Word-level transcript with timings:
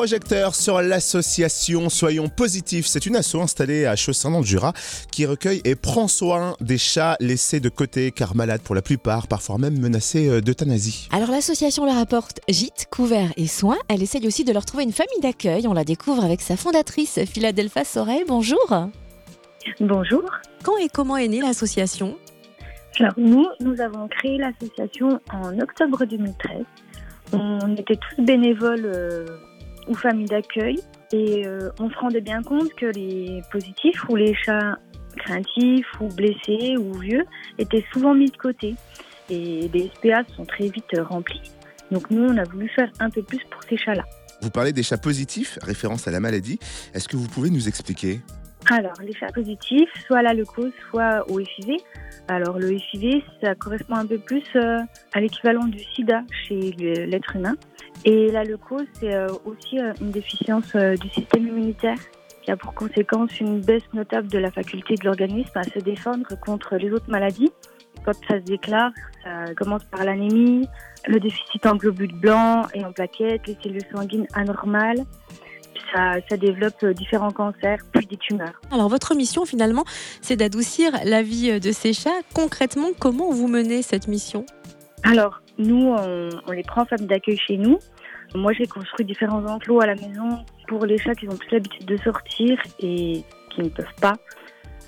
projecteur 0.00 0.54
sur 0.54 0.80
l'association 0.80 1.90
Soyons 1.90 2.30
Positifs. 2.30 2.86
C'est 2.86 3.04
une 3.04 3.16
asso 3.16 3.34
installée 3.34 3.84
à 3.84 3.96
Chaussin 3.96 4.30
dans 4.30 4.38
le 4.38 4.46
Jura 4.46 4.72
qui 5.12 5.26
recueille 5.26 5.60
et 5.66 5.74
prend 5.74 6.08
soin 6.08 6.56
des 6.62 6.78
chats 6.78 7.18
laissés 7.20 7.60
de 7.60 7.68
côté 7.68 8.10
car 8.10 8.34
malades 8.34 8.62
pour 8.62 8.74
la 8.74 8.80
plupart, 8.80 9.28
parfois 9.28 9.58
même 9.58 9.78
menacés 9.78 10.26
euh, 10.26 10.40
d'euthanasie. 10.40 11.06
Alors 11.12 11.30
l'association 11.30 11.84
leur 11.84 11.98
apporte 11.98 12.40
gîte, 12.48 12.86
couvert 12.90 13.30
et 13.36 13.46
soins. 13.46 13.76
Elle 13.88 14.02
essaye 14.02 14.26
aussi 14.26 14.42
de 14.42 14.54
leur 14.54 14.64
trouver 14.64 14.84
une 14.84 14.92
famille 14.92 15.20
d'accueil. 15.20 15.68
On 15.68 15.74
la 15.74 15.84
découvre 15.84 16.24
avec 16.24 16.40
sa 16.40 16.56
fondatrice 16.56 17.20
Philadelphia 17.26 17.84
Soreille. 17.84 18.24
Bonjour. 18.26 18.88
Bonjour. 19.80 20.24
Quand 20.62 20.78
et 20.78 20.88
comment 20.88 21.18
est 21.18 21.28
née 21.28 21.42
l'association? 21.42 22.16
Alors 23.00 23.12
nous, 23.18 23.46
nous 23.60 23.78
avons 23.82 24.08
créé 24.08 24.38
l'association 24.38 25.20
en 25.30 25.58
octobre 25.60 26.06
2013. 26.06 26.64
On 27.34 27.76
était 27.76 27.96
tous 27.96 28.22
bénévoles 28.24 28.86
euh, 28.86 29.26
ou 29.90 29.94
familles 29.94 30.26
d'accueil 30.26 30.78
et 31.12 31.46
euh, 31.46 31.70
on 31.78 31.90
se 31.90 31.96
rendait 31.96 32.20
bien 32.20 32.42
compte 32.42 32.72
que 32.74 32.86
les 32.86 33.42
positifs 33.50 34.08
ou 34.08 34.16
les 34.16 34.34
chats 34.34 34.78
craintifs 35.18 36.00
ou 36.00 36.08
blessés 36.08 36.76
ou 36.78 36.94
vieux 36.94 37.24
étaient 37.58 37.84
souvent 37.92 38.14
mis 38.14 38.30
de 38.30 38.36
côté 38.36 38.76
et 39.28 39.68
les 39.72 39.90
SPA 39.96 40.22
sont 40.36 40.44
très 40.44 40.68
vite 40.68 40.92
remplis. 40.98 41.42
Donc 41.90 42.10
nous, 42.10 42.22
on 42.22 42.36
a 42.36 42.44
voulu 42.44 42.68
faire 42.68 42.90
un 43.00 43.10
peu 43.10 43.22
plus 43.22 43.40
pour 43.50 43.62
ces 43.68 43.76
chats-là. 43.76 44.04
Vous 44.40 44.50
parlez 44.50 44.72
des 44.72 44.82
chats 44.82 44.96
positifs, 44.96 45.58
référence 45.62 46.08
à 46.08 46.10
la 46.10 46.20
maladie. 46.20 46.58
Est-ce 46.94 47.08
que 47.08 47.16
vous 47.16 47.28
pouvez 47.28 47.50
nous 47.50 47.68
expliquer? 47.68 48.20
Alors, 48.72 48.92
les 49.02 49.12
chats 49.14 49.32
positifs, 49.34 49.90
soit 50.06 50.18
à 50.18 50.22
la 50.22 50.32
leucose, 50.32 50.70
soit 50.90 51.28
au 51.28 51.40
FIV. 51.40 51.76
Alors, 52.28 52.56
le 52.56 52.78
FIV, 52.78 53.20
ça 53.42 53.56
correspond 53.56 53.96
un 53.96 54.06
peu 54.06 54.18
plus 54.18 54.44
euh, 54.54 54.78
à 55.12 55.20
l'équivalent 55.20 55.66
du 55.66 55.80
sida 55.80 56.22
chez 56.30 56.54
l'être 56.54 57.34
humain. 57.34 57.56
Et 58.04 58.30
la 58.30 58.44
leucose, 58.44 58.86
c'est 58.94 59.12
euh, 59.12 59.26
aussi 59.44 59.80
euh, 59.80 59.92
une 60.00 60.12
déficience 60.12 60.76
du 60.76 61.08
système 61.08 61.48
immunitaire 61.48 61.98
qui 62.42 62.52
a 62.52 62.56
pour 62.56 62.72
conséquence 62.72 63.40
une 63.40 63.60
baisse 63.60 63.82
notable 63.92 64.28
de 64.28 64.38
la 64.38 64.52
faculté 64.52 64.94
de 64.94 65.04
l'organisme 65.04 65.58
à 65.58 65.64
se 65.64 65.80
défendre 65.80 66.28
contre 66.40 66.76
les 66.76 66.92
autres 66.92 67.10
maladies. 67.10 67.50
Quand 68.04 68.14
ça 68.28 68.38
se 68.38 68.44
déclare, 68.44 68.92
ça 69.24 69.52
commence 69.56 69.84
par 69.84 70.04
l'anémie, 70.04 70.68
le 71.08 71.18
déficit 71.18 71.66
en 71.66 71.74
globules 71.74 72.14
blancs 72.14 72.68
et 72.72 72.84
en 72.84 72.92
plaquettes, 72.92 73.48
les 73.48 73.58
cellules 73.60 73.82
sanguines 73.92 74.28
anormales. 74.32 75.04
Ça, 75.92 76.14
ça, 76.28 76.36
développe 76.36 76.84
différents 76.84 77.32
cancers, 77.32 77.78
puis 77.92 78.06
des 78.06 78.16
tumeurs. 78.16 78.60
Alors 78.70 78.88
votre 78.88 79.14
mission 79.14 79.44
finalement, 79.44 79.84
c'est 80.20 80.36
d'adoucir 80.36 80.92
la 81.04 81.22
vie 81.22 81.58
de 81.58 81.72
ces 81.72 81.92
chats. 81.92 82.20
Concrètement, 82.34 82.88
comment 82.98 83.30
vous 83.30 83.48
menez 83.48 83.82
cette 83.82 84.06
mission? 84.06 84.46
Alors, 85.02 85.40
nous, 85.58 85.94
on, 85.96 86.28
on, 86.46 86.52
les 86.52 86.62
prend 86.62 86.82
en 86.82 86.86
famille 86.86 87.06
d'accueil 87.06 87.38
chez 87.38 87.56
nous. 87.56 87.78
Moi, 88.34 88.52
j'ai 88.52 88.66
construit 88.66 89.04
différents 89.04 89.44
enclos 89.46 89.80
à 89.80 89.86
la 89.86 89.94
maison 89.94 90.44
pour 90.68 90.86
les 90.86 90.98
chats 90.98 91.14
qui 91.14 91.28
ont 91.28 91.36
plus 91.36 91.50
l'habitude 91.50 91.86
de 91.86 91.96
sortir 91.96 92.60
et 92.78 93.24
qui 93.50 93.62
ne 93.62 93.68
peuvent 93.68 93.94
pas. 94.00 94.14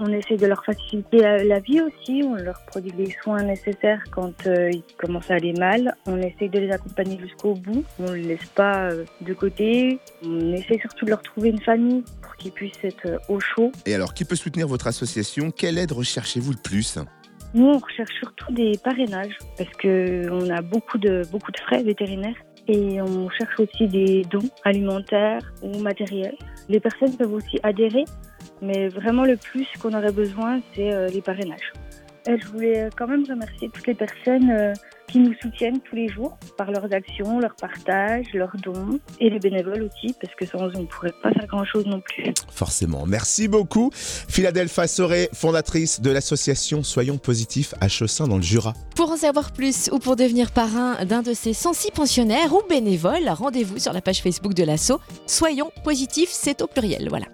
On 0.00 0.12
essaie 0.12 0.36
de 0.36 0.46
leur 0.46 0.64
faciliter 0.64 1.18
la 1.18 1.58
vie 1.58 1.80
aussi, 1.80 2.22
on 2.24 2.34
leur 2.34 2.64
produit 2.66 2.92
les 2.96 3.10
soins 3.22 3.42
nécessaires 3.42 4.02
quand 4.12 4.46
euh, 4.46 4.70
ils 4.70 4.84
commencent 4.96 5.30
à 5.30 5.34
aller 5.34 5.52
mal. 5.54 5.92
On 6.06 6.18
essaie 6.18 6.48
de 6.48 6.58
les 6.60 6.70
accompagner 6.70 7.18
jusqu'au 7.18 7.54
bout, 7.54 7.84
on 7.98 8.10
ne 8.10 8.14
les 8.14 8.22
laisse 8.22 8.46
pas 8.54 8.90
euh, 8.90 9.04
de 9.20 9.34
côté. 9.34 9.98
On 10.24 10.52
essaie 10.52 10.78
surtout 10.78 11.04
de 11.04 11.10
leur 11.10 11.22
trouver 11.22 11.48
une 11.48 11.60
famille 11.60 12.04
pour 12.22 12.36
qu'ils 12.36 12.52
puissent 12.52 12.84
être 12.84 13.06
euh, 13.06 13.18
au 13.28 13.40
chaud. 13.40 13.72
Et 13.86 13.94
alors, 13.94 14.14
qui 14.14 14.24
peut 14.24 14.36
soutenir 14.36 14.68
votre 14.68 14.86
association? 14.86 15.50
Quelle 15.50 15.78
aide 15.78 15.90
recherchez-vous 15.90 16.52
le 16.52 16.62
plus? 16.62 16.98
Nous, 17.54 17.66
on 17.66 17.78
recherche 17.78 18.14
surtout 18.20 18.52
des 18.52 18.78
parrainages 18.84 19.36
parce 19.56 19.70
qu'on 19.82 20.50
a 20.50 20.62
beaucoup 20.62 20.98
de, 20.98 21.22
beaucoup 21.32 21.50
de 21.50 21.58
frais 21.58 21.82
vétérinaires 21.82 22.36
et 22.68 23.00
on 23.00 23.28
cherche 23.30 23.58
aussi 23.58 23.88
des 23.88 24.22
dons 24.30 24.48
alimentaires 24.64 25.40
ou 25.62 25.78
matériels. 25.78 26.36
Les 26.68 26.78
personnes 26.78 27.16
peuvent 27.16 27.32
aussi 27.32 27.58
adhérer 27.62 28.04
mais 28.62 28.88
vraiment, 28.88 29.24
le 29.24 29.36
plus 29.36 29.66
qu'on 29.80 29.94
aurait 29.94 30.12
besoin, 30.12 30.60
c'est 30.74 30.92
euh, 30.92 31.08
les 31.08 31.22
parrainages. 31.22 31.72
je 32.26 32.46
voulais 32.48 32.88
quand 32.96 33.06
même 33.06 33.24
remercier 33.28 33.68
toutes 33.70 33.86
les 33.86 33.94
personnes 33.94 34.50
euh, 34.50 34.72
qui 35.08 35.18
nous 35.18 35.34
soutiennent 35.40 35.80
tous 35.80 35.96
les 35.96 36.08
jours 36.08 36.38
par 36.56 36.70
leurs 36.70 36.92
actions, 36.92 37.40
leurs 37.40 37.54
partages, 37.56 38.26
leurs 38.34 38.54
dons 38.62 38.98
et 39.20 39.30
les 39.30 39.38
bénévoles 39.38 39.82
aussi, 39.82 40.14
parce 40.20 40.34
que 40.34 40.46
sans 40.46 40.66
eux, 40.66 40.72
on 40.74 40.82
ne 40.82 40.86
pourrait 40.86 41.14
pas 41.22 41.32
faire 41.32 41.46
grand-chose 41.46 41.86
non 41.86 42.00
plus. 42.00 42.32
Forcément. 42.50 43.06
Merci 43.06 43.48
beaucoup. 43.48 43.90
Philadelphia 43.92 44.86
Soré, 44.86 45.28
fondatrice 45.32 46.00
de 46.00 46.10
l'association 46.10 46.82
Soyons 46.82 47.18
Positifs 47.18 47.74
à 47.80 47.88
Chaussin 47.88 48.28
dans 48.28 48.36
le 48.36 48.42
Jura. 48.42 48.74
Pour 48.94 49.10
en 49.10 49.16
savoir 49.16 49.52
plus 49.52 49.88
ou 49.92 49.98
pour 49.98 50.16
devenir 50.16 50.50
parrain 50.50 51.04
d'un 51.04 51.22
de 51.22 51.32
ces 51.32 51.54
106 51.54 51.92
pensionnaires 51.92 52.52
ou 52.52 52.60
bénévoles, 52.68 53.28
rendez-vous 53.28 53.78
sur 53.78 53.92
la 53.92 54.02
page 54.02 54.20
Facebook 54.20 54.54
de 54.54 54.64
l'asso. 54.64 55.00
Soyons 55.26 55.70
Positifs, 55.84 56.30
c'est 56.30 56.60
au 56.60 56.66
pluriel. 56.66 57.08
Voilà. 57.08 57.28